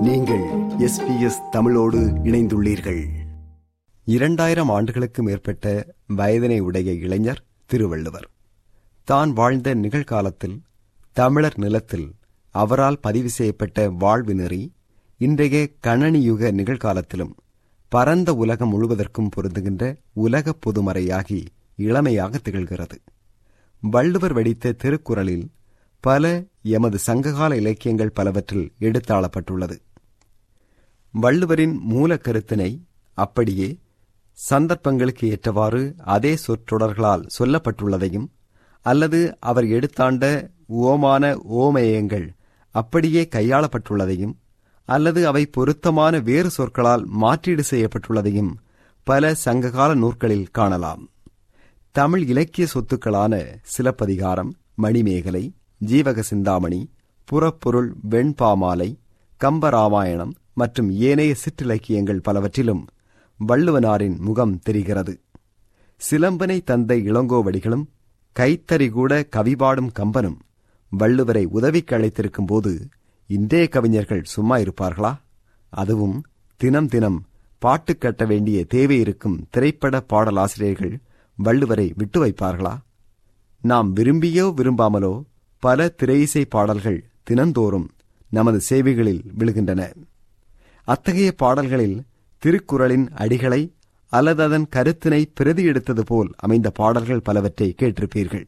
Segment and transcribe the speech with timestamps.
[0.00, 3.08] நீங்கள் எஸ்பிஎஸ் தமிழோடு இணைந்துள்ளீர்கள்.
[4.04, 8.30] இரண்டாயிரம் ஆண்டுகளுக்கு மேற்பட்ட வயதினை உடைய இளைஞர் திருவள்ளுவர்.
[9.04, 10.62] தான் வாழ்ந்த நிகழ்காலத்தில்
[11.12, 12.14] தமிழர் நிலத்தில்
[12.50, 14.72] அவரால் பதிவு செய்யப்பட்ட வாழ்வு நெறி
[15.18, 17.32] இன்றைய கணனியுக நிகழ்காலத்திலும்
[17.88, 21.46] பரந்த உலகம் முழுவதற்கும் பொருந்துகின்ற உலக பொதுமறையாகி
[21.76, 22.98] இளமையாக திகழ்கிறது.
[23.80, 25.50] வள்ளுவர் வடித்த திருக்குறளில்
[26.00, 29.78] பல எமது சங்ககால இலக்கியங்கள் பலவற்றில் எடுத்தாளப்பட்டுள்ளது.
[31.14, 32.70] வள்ளுவரின் மூல கருத்தினை
[33.18, 33.78] அப்படியே
[34.50, 38.28] சந்தர்ப்பங்களுக்கு ஏற்றவாறு அதே சொற்றொடர்களால் சொல்லப்பட்டுள்ளதையும்
[38.86, 40.24] அல்லது அவர் எடுத்தாண்ட
[40.82, 41.24] ஓமான
[41.56, 42.28] ஓமேயங்கள்
[42.74, 44.34] அப்படியே கையாளப்பட்டுள்ளதையும்
[44.88, 48.52] அல்லது அவை பொருத்தமான வேறு சொற்களால் மாற்றீடு செய்யப்பட்டுள்ளதையும்
[49.06, 51.02] பல சங்ககால நூற்களில் காணலாம்.
[51.94, 56.90] தமிழ் இலக்கிய சொத்துக்களான சிலப்பதிகாரம் மணிமேகலை ஜீவக சிந்தாமணி
[57.24, 58.90] புறப்பொருள் வெண்பாமாலை
[59.40, 62.82] கம்பராமாயணம் மற்றும் ஏனைய சிற்றிலக்கியங்கள் பலவற்றிலும்
[63.40, 65.14] வள்ளுவனாரின் முகம் தெரிகிறது.
[66.00, 67.84] சிலம்பனை தந்த இளங்கோவடிகளும்
[68.36, 70.38] கைத்தறி கூட கவிபாடும் கம்பனும்
[70.92, 72.72] வள்ளுவரை உதவிக்கு அழைத்திருக்கும் போது
[73.30, 75.12] இன்றைய கவிஞர்கள் சும்மா இருப்பார்களா?
[75.72, 76.16] அதுவும்
[76.60, 77.18] தினம் தினம்
[77.62, 80.94] பாட்டு கட்ட வேண்டிய தேவை இருக்கும் திரைப்பட பாடலாசிரியர்கள்
[81.38, 82.74] வள்ளுவரை விட்டு வைப்பார்களா?
[83.64, 85.14] நாம் விரும்பியோ விரும்பாமலோ
[85.62, 87.88] பல திரையிசை பாடல்கள் தினந்தோறும்
[88.30, 89.82] நமது சேவைகளில் விழுகின்றன.
[90.90, 92.02] அத்தகைய பாடல்களில்
[92.38, 93.72] திருக்குறளின் அடிகளை
[94.06, 98.46] அல்லது அதன் கருத்தினை பிரதி எடுத்தது போல் அமைந்த பாடல்கள் பலவற்றை கேட்டிருப்பீர்கள்.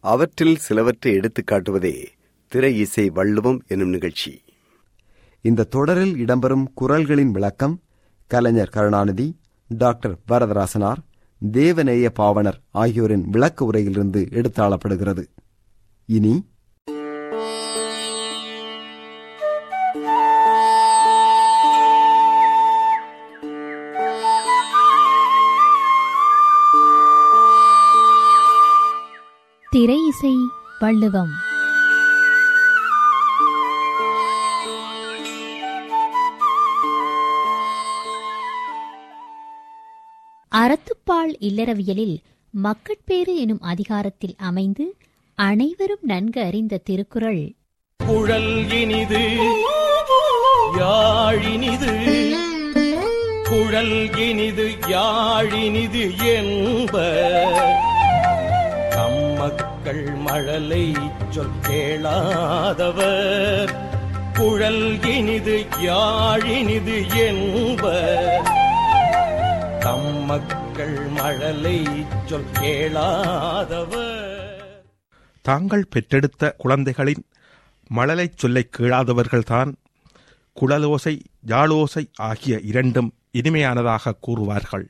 [0.00, 2.06] அவற்றில் சிலவற்றை எடுத்துக் காட்டுவதே
[2.48, 4.42] திரை இசை வள்ளுவம் எனும் நிகழ்ச்சி.
[5.40, 7.80] இந்த தொடரில் இடம்பெறும் குரல்களின் விளக்கம்
[8.26, 11.02] கலைஞர் கருணாநிதி டாக்டர் வரதராசனார்
[11.52, 15.26] தேவநேய பாவனர் ஆகியோரின் விளக்க உரையிலிருந்து எடுத்தாளப்படுகிறது.
[16.06, 16.48] இனி
[29.78, 30.34] திரை இசை
[30.78, 31.30] வள்ளுவம்.
[40.50, 42.16] அறத்துப்பால் இல்லறவியலில்
[42.50, 44.96] மக்கட்பேறு எனும் அதிகாரத்தில் அமைந்து
[45.34, 47.54] அனைவரும் நன்கு அறிந்த திருக்குறள்.
[48.06, 49.22] குழல் இனிது
[50.78, 51.92] யாழினிது
[53.48, 57.87] குழல் இனிது யாழினிது என்ப
[59.38, 60.94] தம்மக்கள் மழலை
[61.30, 63.74] சொல் கேளாதவர்.
[64.34, 68.12] குழல் இனிது யாழினிது என்ப
[69.80, 71.84] தம்மக்கள் மழலை
[72.26, 74.46] சொல் கேளாதவர்.
[75.42, 77.26] தாங்கள் பெற்றெடுத்த குழந்தைகளின்
[77.96, 79.72] மழலைச் சொல்லைக் கேளாதவர்கள்தான்.
[80.60, 84.84] குழலோசை யாழோசை ஆகிய இரண்டும் இனிமையானதாக கூறுவார்கள்.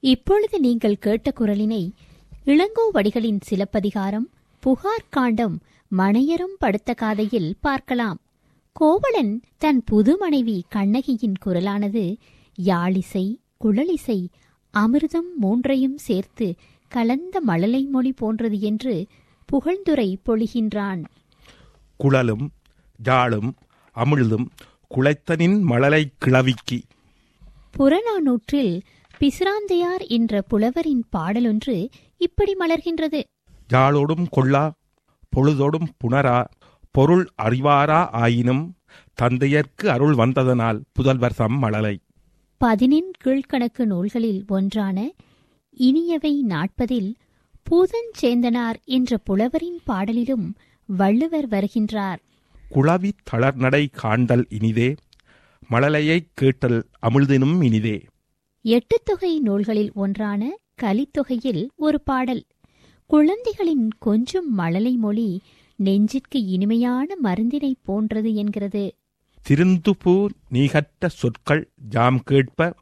[0.00, 1.90] இப்பொழுது நீங்கள் கேட்ட குரலினை
[2.48, 5.60] இளங்கோவடிகளின் சிலப்பதிகாரம் புகார் காண்டம்
[5.96, 8.18] மணையரும் படுத்த காதையில் பார்க்கலாம்.
[8.72, 12.16] கோவலன் தன் புது மனைவி கண்ணகியின் குரலானது
[12.64, 14.28] யாழிசை குழலிசை
[14.74, 16.54] அமிர்தம் மூன்றையும் சேர்த்து
[16.88, 19.06] கலந்த மழலை மொழி போன்றது என்று
[19.52, 21.04] புகழ்ந்துரை பொழிகின்றான்.
[21.96, 22.50] குழலும்
[23.04, 23.56] யாழும்
[23.94, 24.46] அமிழ்தும்
[24.94, 26.80] குளைத்தனின் மழலை கிளவிக்கு.
[27.78, 28.80] புறநானூற்றில்
[29.20, 33.22] பிசிராந்தையார் என்ற புலவரின் பாடலொன்று இப்படி மலர்கின்றது.
[33.72, 34.72] யாழோடும் கொள்ளா
[35.36, 36.44] பொழுதோடும் புணரா
[36.90, 38.76] பொருள் அறிவாரா ஆயினும்
[39.22, 42.00] தந்தையர்க்கு அருள் வந்ததனால் புதல்வர் தம் மழலை
[42.56, 45.12] பதினெண் கீழ்க்கணக்கு நூல்களில் ஒன்றான
[45.78, 47.14] இனியவை நாட்பதில்
[47.70, 50.54] பூதஞ்சேந்தனார் என்ற புலவரின் பாடலிலும்
[50.86, 52.18] வள்ளுவர் வருகின்றார்.
[52.70, 54.94] குளவி தளர்நடை காண்டல் இனிதே
[55.70, 58.04] மழலையைக் கேட்டல் அமிழ்தினும் இனிதே.
[58.68, 62.46] எட்டுத்தொகை நூல்களில் ஒன்றான கலித்தொகையில் ஒரு பாடல்.
[63.06, 65.40] குழந்தைகளின் கொஞ்சம் மழலை மொழி
[65.84, 68.96] நெஞ்சிற்கு இனிமையான மருந்தினைப் போன்றது என்கிறது.
[69.48, 72.74] திருந்துபூ நீகற்ற சொற்கள் ஜாம் கேட்ப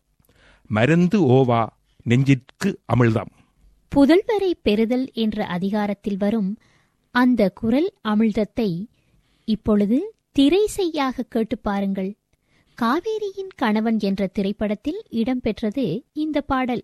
[0.71, 1.67] மருந்து ஓவா
[2.09, 3.33] நெஞ்சிற்கு அமிழ்தம்.
[3.97, 6.59] புதல்வரை பெறுதல் என்ற அதிகாரத்தில் வரும்
[7.11, 8.71] அந்த குரல் அமிழ்தத்தை
[9.44, 12.15] இப்பொழுது திரை செய்யாக கேட்டு பாருங்கள்.
[12.82, 16.82] காவேரியின் கணவன் என்ற திரைப்படத்தில் இடம்பெற்றது இந்த பாடல்.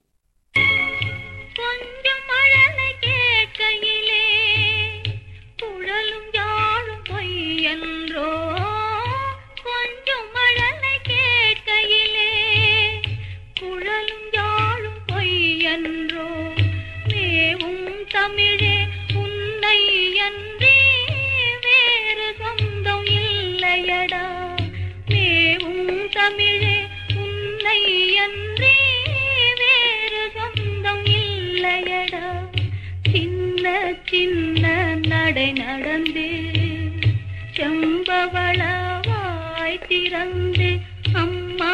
[40.15, 40.69] வாய்
[41.15, 41.71] அம்மா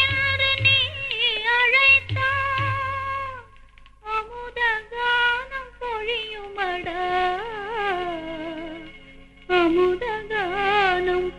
[0.00, 0.76] என்று நீ
[1.54, 3.38] அழைத்தால்
[4.14, 4.60] அமுத
[4.92, 7.00] கானம் பொழியுமடா?
[9.58, 11.30] அமுத கானம்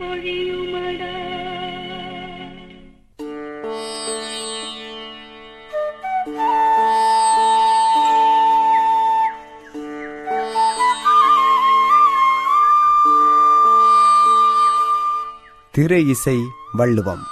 [15.76, 16.38] திரை இசை
[16.72, 17.24] வள்ளுவம்.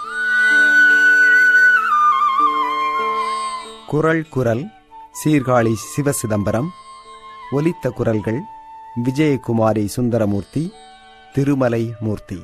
[3.88, 4.68] குரல் குரல்
[5.24, 6.68] சீர்காழி சிவசிதம்பரம்
[7.52, 8.42] ஒலித்த குரல்கள்
[9.06, 10.72] விஜயகுமாரி சுந்தரமூர்த்தி
[11.34, 12.44] திருமலை மூர்த்தி.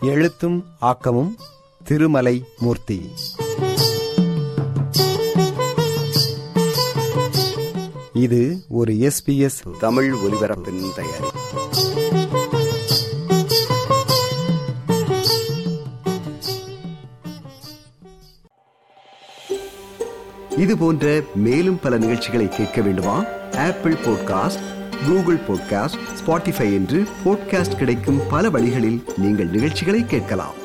[0.00, 1.36] எழுத்தும் ஆக்கமும்
[1.84, 3.12] திருமலை மூர்த்தி.
[8.18, 11.30] இது ஒரு எஸ்பிஎஸ் தமிழ் ஒலிபரப்பின் தயாரி.
[20.58, 23.24] இது போன்ற மேலும் பல நிகழ்ச்சிகளை கேட்க வேண்டுமா?
[23.56, 24.62] Apple podcast
[25.06, 30.57] Google podcast Spotify என்று போட்காஸ்ட் கிடைக்கும் பல வழிகளில் நீங்கள் நிகழ்ச்சிகளை கேட்கலாம்.